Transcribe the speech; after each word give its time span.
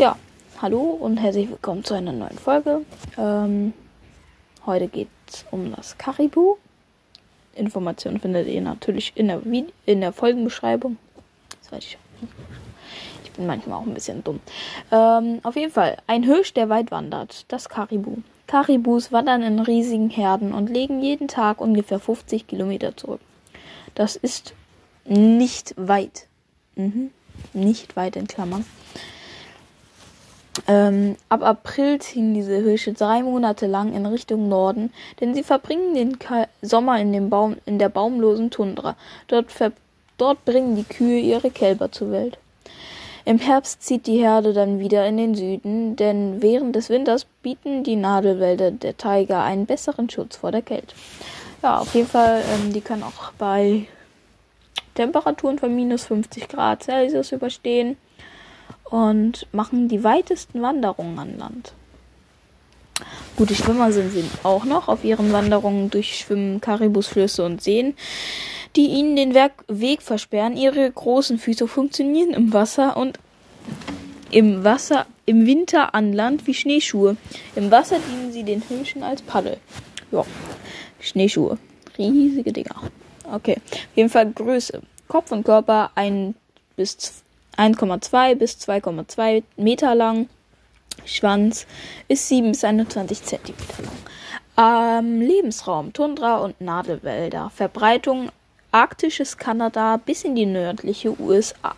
Ja, 0.00 0.16
hallo 0.62 0.80
und 0.80 1.18
herzlich 1.18 1.50
willkommen 1.50 1.84
zu 1.84 1.92
einer 1.92 2.12
neuen 2.12 2.38
Folge. 2.38 2.86
Ähm, 3.18 3.74
heute 4.64 4.88
geht 4.88 5.10
es 5.28 5.44
um 5.50 5.74
das 5.76 5.98
Karibu. 5.98 6.56
Informationen 7.54 8.18
findet 8.18 8.46
ihr 8.46 8.62
natürlich 8.62 9.12
in 9.16 9.28
der, 9.28 9.44
Vide 9.44 9.74
in 9.84 10.00
der 10.00 10.14
Folgenbeschreibung. 10.14 10.96
Das 11.60 11.70
weiß 11.70 11.84
ich. 11.84 11.98
Ich 13.24 13.32
bin 13.32 13.44
manchmal 13.44 13.78
auch 13.78 13.86
ein 13.86 13.92
bisschen 13.92 14.24
dumm. 14.24 14.40
Ähm, 14.90 15.40
auf 15.42 15.54
jeden 15.56 15.70
Fall, 15.70 15.98
ein 16.06 16.22
Hirsch, 16.22 16.54
der 16.54 16.70
weit 16.70 16.90
wandert. 16.90 17.44
Das 17.48 17.68
Karibu. 17.68 18.22
Karibus 18.46 19.12
wandern 19.12 19.42
in 19.42 19.60
riesigen 19.60 20.08
Herden 20.08 20.54
und 20.54 20.70
legen 20.70 21.02
jeden 21.02 21.28
Tag 21.28 21.60
ungefähr 21.60 22.00
50 22.00 22.46
Kilometer 22.46 22.96
zurück. 22.96 23.20
Das 23.94 24.16
ist 24.16 24.54
nicht 25.04 25.74
weit. 25.76 26.26
Mhm. 26.74 27.10
Nicht 27.52 27.96
weit 27.96 28.16
in 28.16 28.28
Klammern. 28.28 28.64
Ähm, 30.66 31.16
ab 31.28 31.42
April 31.42 32.00
ziehen 32.00 32.34
diese 32.34 32.56
Hirsche 32.56 32.92
drei 32.92 33.22
Monate 33.22 33.66
lang 33.66 33.92
in 33.94 34.06
Richtung 34.06 34.48
Norden, 34.48 34.92
denn 35.20 35.34
sie 35.34 35.42
verbringen 35.42 35.94
den 35.94 36.18
Ka 36.18 36.46
Sommer 36.62 37.00
in, 37.00 37.12
dem 37.12 37.30
Baum, 37.30 37.56
in 37.66 37.78
der 37.78 37.88
baumlosen 37.88 38.50
Tundra. 38.50 38.96
Dort, 39.28 39.46
dort 40.18 40.44
bringen 40.44 40.76
die 40.76 40.84
Kühe 40.84 41.20
ihre 41.20 41.50
Kälber 41.50 41.92
zur 41.92 42.10
Welt. 42.10 42.38
Im 43.24 43.38
Herbst 43.38 43.82
zieht 43.82 44.06
die 44.06 44.18
Herde 44.18 44.52
dann 44.52 44.80
wieder 44.80 45.06
in 45.06 45.16
den 45.16 45.34
Süden, 45.34 45.94
denn 45.94 46.42
während 46.42 46.74
des 46.74 46.88
Winters 46.88 47.26
bieten 47.42 47.84
die 47.84 47.96
Nadelwälder 47.96 48.70
der 48.70 48.96
Taiga 48.96 49.44
einen 49.44 49.66
besseren 49.66 50.08
Schutz 50.08 50.36
vor 50.36 50.52
der 50.52 50.62
Kälte. 50.62 50.94
Ja, 51.62 51.78
auf 51.78 51.94
jeden 51.94 52.08
Fall, 52.08 52.42
ähm, 52.54 52.72
die 52.72 52.80
können 52.80 53.02
auch 53.02 53.32
bei 53.38 53.86
Temperaturen 54.94 55.58
von 55.58 55.74
minus 55.74 56.06
50 56.06 56.48
Grad 56.48 56.82
Celsius 56.82 57.32
überstehen 57.32 57.96
und 58.90 59.46
machen 59.52 59.88
die 59.88 60.04
weitesten 60.04 60.62
Wanderungen 60.62 61.18
an 61.18 61.38
Land. 61.38 61.72
Gute 63.36 63.54
Schwimmer 63.54 63.92
sind 63.92 64.12
sie 64.12 64.24
auch 64.42 64.64
noch. 64.64 64.88
Auf 64.88 65.04
ihren 65.04 65.32
Wanderungen 65.32 65.88
durchschwimmen 65.88 66.60
Karibus 66.60 67.06
Flüsse 67.06 67.44
und 67.44 67.62
Seen 67.62 67.94
die 68.76 68.86
ihnen 68.86 69.16
den 69.16 69.34
Weg 69.34 70.02
versperren. 70.02 70.56
Ihre 70.56 70.90
großen 70.90 71.38
Füße 71.38 71.66
funktionieren 71.66 72.30
im 72.30 72.52
Wasser 72.52 72.96
und 72.96 73.18
im 74.30 74.62
Wasser 74.64 75.06
im 75.26 75.46
Winter 75.46 75.94
an 75.94 76.12
Land 76.12 76.46
wie 76.46 76.54
Schneeschuhe. 76.54 77.16
Im 77.56 77.70
Wasser 77.70 77.96
dienen 77.98 78.32
sie 78.32 78.44
den 78.44 78.62
Hirschen 78.62 79.02
als 79.02 79.22
Paddel. 79.22 79.58
Ja, 80.12 80.24
Schneeschuhe. 81.00 81.58
Riesige 81.98 82.52
Dinger. 82.52 82.76
Okay, 83.32 83.56
auf 83.70 83.96
jeden 83.96 84.08
Fall 84.08 84.30
Größe. 84.30 84.82
Kopf 85.08 85.32
und 85.32 85.44
Körper 85.44 85.90
1 85.96 86.34
bis 86.76 87.22
1,2 87.56 88.34
bis 88.36 88.56
2,2 88.56 89.42
Meter 89.56 89.94
lang. 89.94 90.28
Schwanz 91.04 91.66
ist 92.08 92.28
7 92.28 92.52
bis 92.52 92.64
21 92.64 93.22
Zentimeter 93.22 93.82
lang. 93.82 95.02
Ähm, 95.02 95.20
Lebensraum 95.20 95.92
Tundra 95.92 96.38
und 96.38 96.60
Nadelwälder. 96.60 97.50
Verbreitung 97.54 98.30
arktisches 98.72 99.36
Kanada 99.36 99.96
bis 99.96 100.24
in 100.24 100.34
die 100.34 100.46
nördliche 100.46 101.18
USA. 101.20 101.74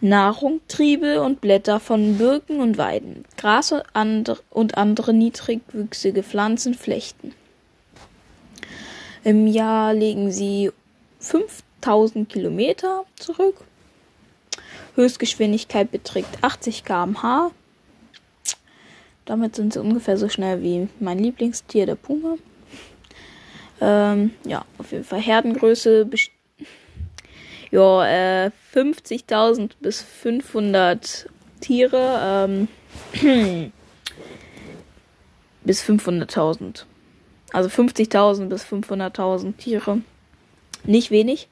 Nahrung, 0.00 0.60
Triebe 0.68 1.22
und 1.22 1.40
Blätter 1.40 1.80
von 1.80 2.18
Birken 2.18 2.60
und 2.60 2.76
Weiden, 2.76 3.24
Gras 3.38 3.72
und 3.72 3.82
andere, 3.94 4.40
und 4.50 4.76
andere 4.76 5.14
niedrigwüchsige 5.14 6.22
Pflanzen 6.22 6.74
flechten. 6.74 7.32
Im 9.24 9.46
Jahr 9.46 9.94
legen 9.94 10.30
sie 10.30 10.70
5000 11.20 12.28
Kilometer 12.28 13.04
zurück. 13.16 13.56
Höchstgeschwindigkeit 14.96 15.90
beträgt 15.92 16.42
80 16.42 16.84
km/h. 16.84 17.52
Damit 19.24 19.56
sind 19.56 19.72
sie 19.72 19.80
ungefähr 19.80 20.16
so 20.16 20.28
schnell 20.28 20.62
wie 20.62 20.88
mein 21.00 21.18
Lieblingstier, 21.18 21.86
der 21.86 21.96
Puma. 21.96 22.36
Ähm, 23.80 24.32
ja, 24.44 24.64
auf 24.78 24.92
jeden 24.92 25.04
Fall 25.04 25.20
Herdengröße. 25.20 26.08
Ja, 27.70 28.06
äh, 28.46 28.50
50.000 28.74 29.72
bis 29.80 30.00
500 30.00 31.28
Tiere. 31.60 32.20
Ähm, 32.22 32.68
bis 35.64 35.82
500.000. 35.82 36.84
Also 37.52 37.68
50.000 37.68 38.46
bis 38.46 38.64
500.000 38.64 39.56
Tiere. 39.56 40.00
Nicht 40.84 41.10
wenig. 41.10 41.48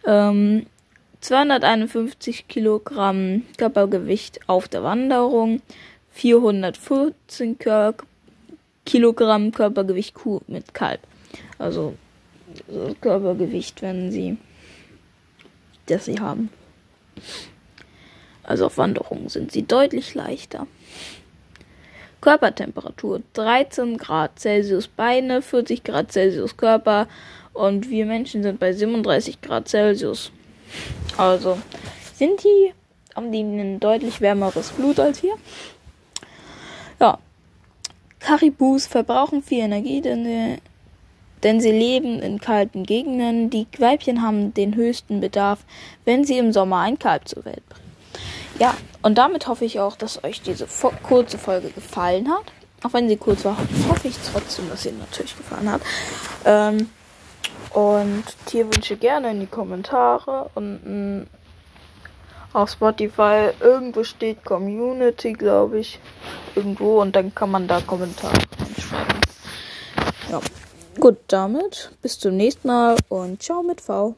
Ähm, 0.05 0.67
251 1.21 2.47
Kilogramm 2.47 3.43
Körpergewicht 3.57 4.47
auf 4.47 4.67
der 4.67 4.83
Wanderung, 4.83 5.61
414 6.11 7.57
Kilogramm 8.85 9.51
Körpergewicht 9.51 10.13
Kuh 10.13 10.41
mit 10.47 10.73
Kalb. 10.73 11.01
Also 11.57 11.95
Körpergewicht, 13.01 13.81
wenn 13.81 14.11
sie 14.11 14.37
das 15.87 16.05
sie 16.05 16.19
haben. 16.19 16.49
Also 18.43 18.67
auf 18.67 18.77
Wanderungen 18.77 19.29
sind 19.29 19.51
sie 19.51 19.63
deutlich 19.63 20.15
leichter. 20.15 20.67
Körpertemperatur 22.21 23.21
13 23.33 23.97
Grad 23.97 24.39
Celsius 24.39 24.87
Beine, 24.87 25.41
40 25.41 25.83
Grad 25.83 26.11
Celsius 26.11 26.57
Körper 26.57 27.07
und 27.53 27.89
wir 27.89 28.05
Menschen 28.05 28.43
sind 28.43 28.59
bei 28.59 28.73
37 28.73 29.41
Grad 29.41 29.67
Celsius. 29.67 30.31
Also 31.17 31.57
sind 32.15 32.43
die, 32.43 32.73
haben 33.15 33.31
die 33.31 33.41
ein 33.41 33.79
deutlich 33.79 34.21
wärmeres 34.21 34.69
Blut 34.71 34.99
als 34.99 35.23
wir. 35.23 35.35
Ja. 36.99 37.19
Karibus 38.19 38.87
verbrauchen 38.87 39.43
viel 39.43 39.59
Energie, 39.59 40.01
denn, 40.01 40.59
denn 41.43 41.61
sie 41.61 41.71
leben 41.71 42.19
in 42.19 42.39
kalten 42.39 42.83
Gegenden. 42.83 43.49
Die 43.49 43.67
Weibchen 43.77 44.21
haben 44.21 44.53
den 44.53 44.75
höchsten 44.75 45.21
Bedarf, 45.21 45.63
wenn 46.03 46.25
sie 46.25 46.37
im 46.37 46.51
Sommer 46.51 46.79
ein 46.79 46.99
Kalb 46.99 47.27
zur 47.27 47.45
Welt 47.45 47.67
bringen. 47.69 47.86
Ja, 48.59 48.75
und 49.03 49.17
damit 49.17 49.47
hoffe 49.47 49.65
ich 49.65 49.79
auch, 49.79 49.95
dass 49.95 50.23
euch 50.23 50.41
diese 50.41 50.67
kurze 51.03 51.37
Folge 51.37 51.69
gefallen 51.69 52.29
hat. 52.29 52.51
Auch 52.83 52.93
wenn 52.93 53.07
sie 53.07 53.17
kurz 53.17 53.45
war, 53.45 53.57
hoffe 53.89 54.07
ich 54.07 54.15
trotzdem, 54.31 54.69
dass 54.69 54.83
sie 54.83 54.91
natürlich 54.91 55.35
gefallen 55.37 55.71
hat. 55.71 55.81
Ähm, 56.45 56.89
und 57.73 58.23
Tierwünsche 58.45 58.97
gerne 58.97 59.31
in 59.31 59.39
die 59.39 59.47
Kommentare. 59.47 60.49
Und 60.55 61.27
auf 62.53 62.71
Spotify 62.71 63.49
irgendwo 63.59 64.03
steht 64.03 64.43
Community, 64.43 65.33
glaube 65.33 65.79
ich. 65.79 65.99
Irgendwo. 66.55 67.01
Und 67.01 67.15
dann 67.15 67.33
kann 67.35 67.51
man 67.51 67.67
da 67.67 67.81
Kommentare 67.81 68.39
schreiben. 68.79 69.21
Ja. 70.31 70.41
Gut, 70.99 71.17
damit 71.27 71.91
bis 72.01 72.17
zum 72.17 72.35
nächsten 72.35 72.67
Mal 72.67 72.95
und 73.09 73.43
ciao 73.43 73.61
mit 73.61 73.81
V. 73.81 74.15